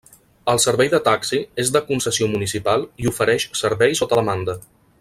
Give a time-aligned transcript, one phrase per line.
[0.53, 4.57] El servei de Taxi és de concessió municipal i ofereix servei sota demanda.